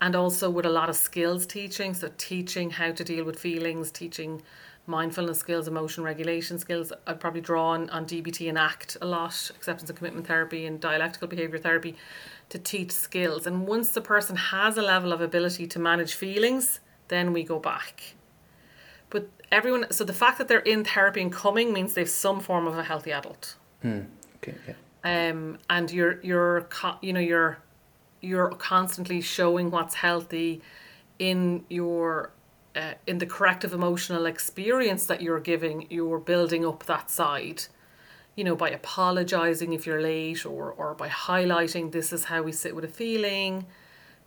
[0.00, 1.94] and also with a lot of skills teaching.
[1.94, 4.42] So, teaching how to deal with feelings, teaching
[4.88, 6.92] mindfulness skills, emotion regulation skills.
[7.06, 10.80] I'd probably draw on, on DBT and ACT a lot, acceptance and commitment therapy and
[10.80, 11.94] dialectical behaviour therapy
[12.48, 13.46] to teach skills.
[13.46, 17.58] And once the person has a level of ability to manage feelings, then we go
[17.58, 18.14] back.
[19.10, 22.66] But everyone, so the fact that they're in therapy and coming means they've some form
[22.66, 23.56] of a healthy adult.
[23.84, 24.06] Mm.
[24.36, 24.74] Okay, yeah.
[25.04, 26.68] Um, and you're you're
[27.00, 27.58] you know you're
[28.20, 30.60] you're constantly showing what's healthy
[31.18, 32.32] in your
[32.78, 35.86] uh, in the corrective emotional experience that you're giving.
[35.90, 37.64] You're building up that side
[38.38, 42.52] you know, by apologizing if you're late or, or by highlighting this is how we
[42.52, 43.66] sit with a feeling,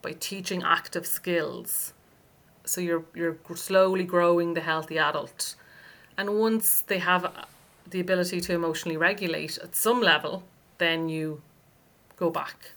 [0.01, 1.93] by teaching active skills.
[2.65, 5.55] So you're, you're slowly growing the healthy adult.
[6.17, 7.31] And once they have
[7.89, 10.43] the ability to emotionally regulate at some level,
[10.77, 11.41] then you
[12.17, 12.71] go back.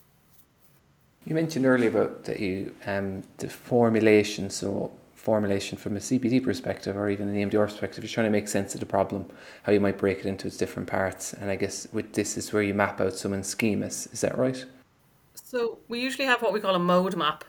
[1.26, 4.50] You mentioned earlier about that you um, the formulation.
[4.50, 4.92] So
[5.24, 8.74] formulation from a CBT perspective or even an EMDR perspective, you're trying to make sense
[8.74, 9.26] of the problem,
[9.62, 11.32] how you might break it into its different parts.
[11.32, 14.12] And I guess with this is where you map out someone's schemas.
[14.12, 14.64] Is that right?
[15.32, 17.44] So we usually have what we call a mode map,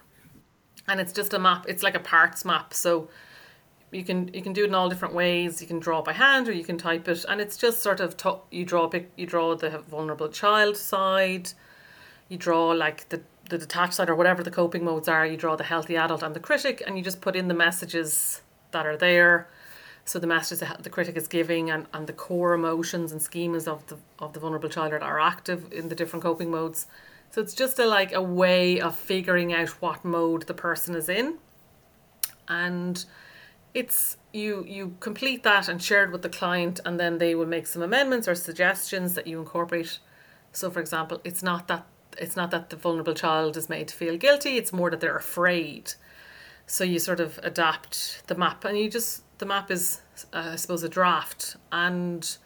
[0.88, 1.66] and it's just a map.
[1.68, 2.74] It's like a parts map.
[2.74, 3.10] So
[3.92, 5.62] you can you can do it in all different ways.
[5.62, 8.16] You can draw by hand or you can type it, and it's just sort of
[8.18, 11.50] to, you draw you draw the vulnerable child side,
[12.30, 15.56] you draw like the the detached side or whatever the coping modes are, you draw
[15.56, 18.42] the healthy adult and the critic, and you just put in the messages
[18.72, 19.48] that are there.
[20.04, 23.68] So the messages that the critic is giving and, and the core emotions and schemas
[23.68, 26.86] of the of the vulnerable child that are active in the different coping modes.
[27.32, 31.10] So it's just a like a way of figuring out what mode the person is
[31.10, 31.40] in.
[32.48, 33.04] And
[33.74, 37.48] it's you you complete that and share it with the client and then they will
[37.48, 39.98] make some amendments or suggestions that you incorporate.
[40.52, 41.86] So for example, it's not that
[42.20, 45.18] it's not that the vulnerable child is made to feel guilty, it's more that they're
[45.18, 45.94] afraid.
[46.68, 50.02] So you sort of adapt the map and you just, the map is,
[50.34, 51.58] uh, I suppose, a draft.
[51.72, 52.38] And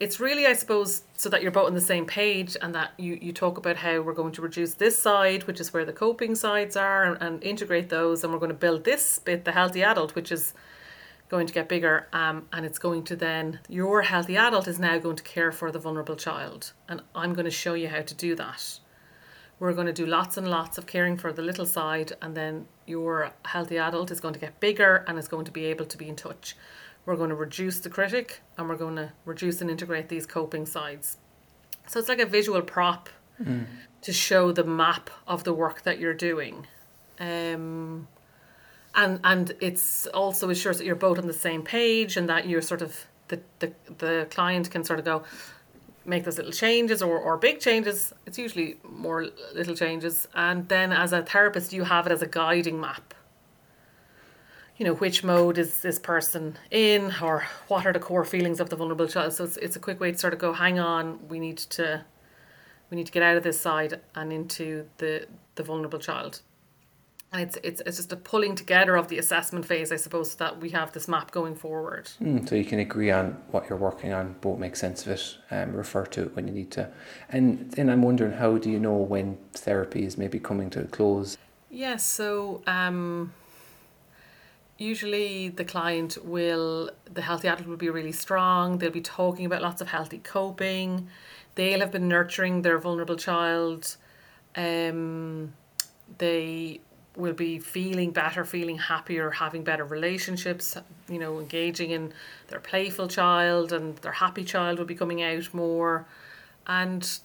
[0.00, 3.18] it's really, I suppose, so that you're both on the same page and that you,
[3.22, 6.34] you talk about how we're going to reduce this side, which is where the coping
[6.34, 8.22] sides are, and, and integrate those.
[8.22, 10.52] And we're going to build this bit, the healthy adult, which is
[11.28, 14.98] going to get bigger um, and it's going to then your healthy adult is now
[14.98, 18.14] going to care for the vulnerable child and i'm going to show you how to
[18.14, 18.78] do that
[19.58, 22.66] we're going to do lots and lots of caring for the little side, and then
[22.86, 25.96] your healthy adult is going to get bigger and is going to be able to
[25.96, 26.56] be in touch.
[27.06, 30.64] We're going to reduce the critic and we're going to reduce and integrate these coping
[30.64, 31.18] sides.
[31.86, 33.66] So it's like a visual prop mm.
[34.00, 36.66] to show the map of the work that you're doing.
[37.20, 38.08] Um,
[38.94, 42.62] and and it's also ensures that you're both on the same page and that you're
[42.62, 45.24] sort of the, the the client can sort of go
[46.04, 48.12] make those little changes or, or big changes.
[48.26, 50.28] It's usually more little changes.
[50.34, 53.14] And then as a therapist, you have it as a guiding map.
[54.76, 58.70] You know, which mode is this person in or what are the core feelings of
[58.70, 59.32] the vulnerable child.
[59.32, 62.04] So it's, it's a quick way to sort of go, hang on, we need to
[62.90, 66.42] we need to get out of this side and into the, the vulnerable child
[67.34, 70.36] and it's it's it's just a pulling together of the assessment phase, I suppose, so
[70.38, 72.08] that we have this map going forward.
[72.22, 75.36] Mm, so you can agree on what you're working on, both make sense of it,
[75.50, 76.88] um, refer to it when you need to,
[77.28, 80.84] and then I'm wondering how do you know when therapy is maybe coming to a
[80.84, 81.36] close?
[81.70, 83.32] Yes, so um,
[84.78, 88.78] usually the client will the healthy adult will be really strong.
[88.78, 91.08] They'll be talking about lots of healthy coping.
[91.56, 93.96] They'll have been nurturing their vulnerable child.
[94.56, 95.52] Um,
[96.18, 96.80] they
[97.16, 100.76] will be feeling better, feeling happier, having better relationships,
[101.08, 102.12] you know, engaging in
[102.48, 106.06] their playful child and their happy child will be coming out more.
[106.66, 107.18] And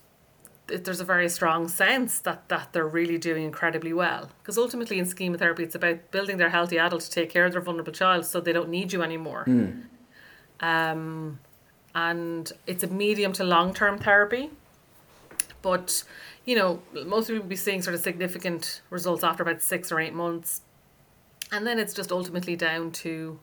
[0.68, 4.30] there's a very strong sense that, that they're really doing incredibly well.
[4.42, 7.54] Because ultimately in schema therapy, it's about building their healthy adult to take care of
[7.54, 9.46] their vulnerable child so they don't need you anymore.
[9.48, 9.84] Mm.
[10.60, 11.40] Um,
[11.96, 14.52] and it's a medium to long term therapy.
[15.62, 16.04] But
[16.50, 20.00] you know, most people will be seeing sort of significant results after about six or
[20.00, 20.62] eight months.
[21.52, 23.40] And then it's just ultimately down to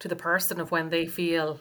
[0.00, 1.60] to the person of when they feel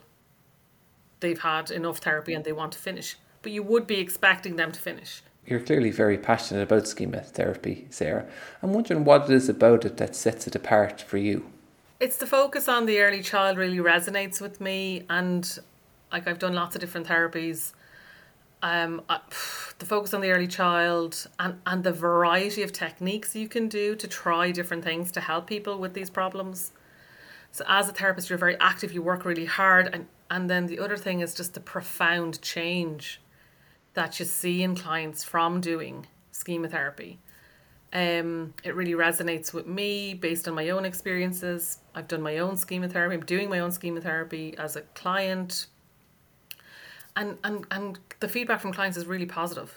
[1.19, 3.17] they've had enough therapy and they want to finish.
[3.43, 5.21] But you would be expecting them to finish.
[5.45, 8.25] You're clearly very passionate about schema therapy, Sarah.
[8.63, 11.45] I'm wondering what it is about it that sets it apart for you.
[11.99, 15.59] It's the focus on the early child really resonates with me and
[16.11, 17.73] like I've done lots of different therapies
[18.61, 19.19] um, uh,
[19.79, 23.95] the focus on the early child and, and the variety of techniques you can do
[23.95, 26.71] to try different things to help people with these problems.
[27.51, 30.79] So as a therapist, you're very active, you work really hard, and, and then the
[30.79, 33.21] other thing is just the profound change
[33.93, 37.19] that you see in clients from doing schema therapy.
[37.93, 41.79] Um, it really resonates with me based on my own experiences.
[41.93, 43.15] I've done my own schema therapy.
[43.15, 45.67] I'm doing my own schema therapy as a client,
[47.15, 49.73] and and and the feedback from clients is really positive.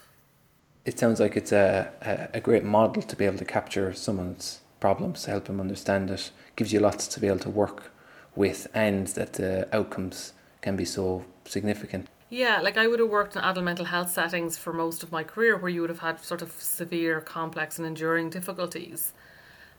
[0.85, 4.61] It sounds like it's a, a, a great model to be able to capture someone's
[4.81, 6.31] problems help them understand it.
[6.57, 7.91] Gives you lots to be able to work
[8.37, 12.09] with, and that the outcomes can be so significant.
[12.29, 15.23] Yeah, like I would have worked in adult mental health settings for most of my
[15.23, 19.13] career where you would have had sort of severe, complex, and enduring difficulties.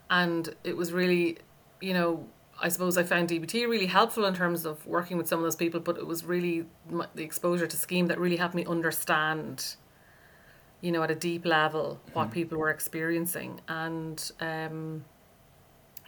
[0.09, 1.37] And it was really,
[1.81, 2.25] you know,
[2.61, 5.55] I suppose I found DBT really helpful in terms of working with some of those
[5.55, 6.65] people, but it was really
[7.13, 9.75] the exposure to schema that really helped me understand,
[10.81, 12.31] you know, at a deep level what mm.
[12.31, 13.59] people were experiencing.
[13.67, 15.03] And, um,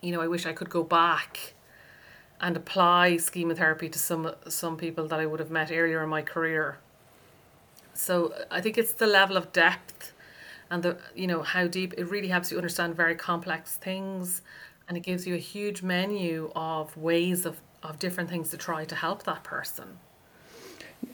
[0.02, 1.54] you know, I wish I could go back
[2.40, 6.10] and apply schema therapy to some some people that I would have met earlier in
[6.10, 6.78] my career.
[7.94, 10.14] So I think it's the level of depth
[10.70, 14.42] and the you know how deep it really helps you understand very complex things
[14.88, 18.86] and it gives you a huge menu of ways of, of different things to try
[18.86, 20.00] to help that person.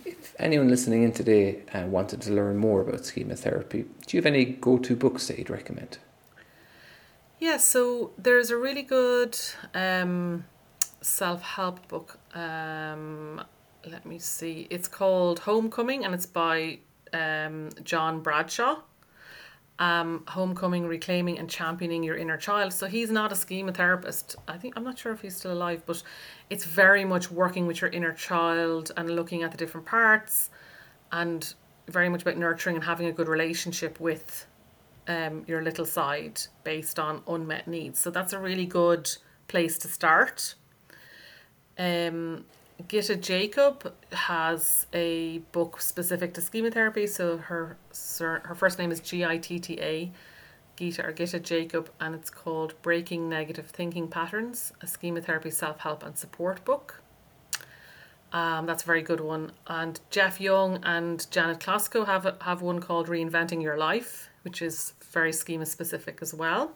[0.05, 4.21] If anyone listening in today uh, wanted to learn more about schema therapy, do you
[4.21, 5.97] have any go to books that you'd recommend?
[7.39, 9.37] Yeah, so there's a really good
[9.73, 10.45] um,
[11.01, 12.17] self help book.
[12.33, 13.43] Um,
[13.85, 14.67] let me see.
[14.69, 16.79] It's called Homecoming and it's by
[17.11, 18.77] um, John Bradshaw
[19.79, 22.73] um, homecoming, reclaiming, and championing your inner child.
[22.73, 24.35] So he's not a schema therapist.
[24.47, 26.03] I think I'm not sure if he's still alive, but
[26.49, 30.49] it's very much working with your inner child and looking at the different parts,
[31.11, 31.53] and
[31.87, 34.45] very much about nurturing and having a good relationship with
[35.07, 37.99] um, your little side based on unmet needs.
[37.99, 39.09] So that's a really good
[39.47, 40.55] place to start.
[41.77, 42.45] Um,
[42.87, 47.07] Gitta Jacob has a book specific to schema therapy.
[47.07, 50.11] So her her first name is G I T T A,
[50.75, 55.79] Gita or Gitta Jacob, and it's called Breaking Negative Thinking Patterns: A Schema Therapy Self
[55.79, 57.01] Help and Support Book.
[58.31, 59.51] Um, that's a very good one.
[59.67, 64.93] And Jeff Young and Janet Klosko have have one called Reinventing Your Life, which is
[65.11, 66.73] very schema specific as well.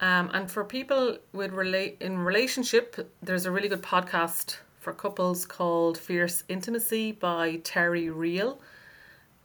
[0.00, 5.46] Um, and for people with relate in relationship, there's a really good podcast for couples
[5.46, 8.60] called Fierce Intimacy by Terry Real,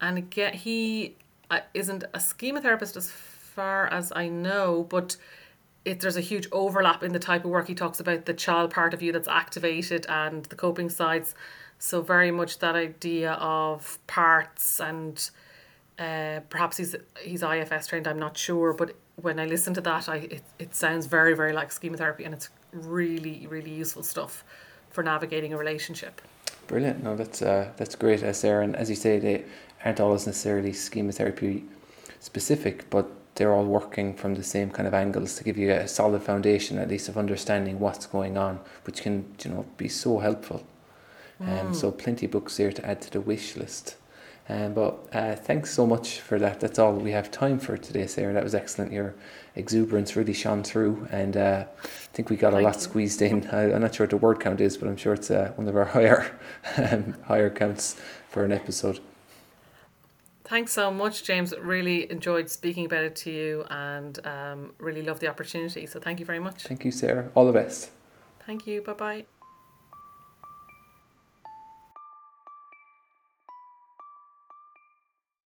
[0.02, 1.16] and again he
[1.50, 5.16] uh, isn't a schema therapist as far as I know, but
[5.86, 8.72] it there's a huge overlap in the type of work he talks about the child
[8.72, 11.34] part of you that's activated and the coping sides.
[11.80, 15.30] So very much that idea of parts and
[15.98, 18.08] uh, perhaps he's he's IFS trained.
[18.08, 21.54] I'm not sure, but when I listen to that, I it, it sounds very very
[21.54, 24.44] like schema therapy, and it's really really useful stuff
[24.90, 26.22] for navigating a relationship.
[26.68, 27.04] Brilliant.
[27.04, 28.64] No, that's uh, that's great, uh, Sarah.
[28.64, 29.44] And as you say, they
[29.84, 31.66] aren't always necessarily schema therapy
[32.20, 35.88] specific, but they're all working from the same kind of angles to give you a
[35.88, 40.20] solid foundation, at least, of understanding what's going on, which can you know be so
[40.20, 40.64] helpful.
[41.40, 41.76] Um, mm.
[41.76, 43.96] so plenty of books here to add to the wish list.
[44.52, 46.60] Um, but uh, thanks so much for that.
[46.60, 48.34] That's all we have time for today, Sarah.
[48.34, 48.92] That was excellent.
[48.92, 49.16] Your
[49.56, 52.82] exuberance really shone through, and uh, I think we got a lot you.
[52.82, 53.48] squeezed in.
[53.52, 55.70] I, am not sure what the word count is, but I'm sure it's uh, one
[55.70, 56.38] of our higher
[56.76, 57.96] um, higher counts
[58.28, 59.00] for an episode.
[60.44, 61.54] Thanks so much, James.
[61.58, 65.86] Really enjoyed speaking about it to you, and um, really love the opportunity.
[65.86, 66.64] So thank you very much.
[66.64, 67.32] Thank you, Sarah.
[67.36, 67.92] All the best.
[68.46, 68.82] Thank you.
[68.82, 69.41] Bye bye.